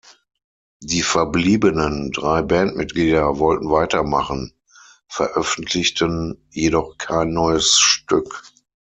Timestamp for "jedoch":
6.49-6.97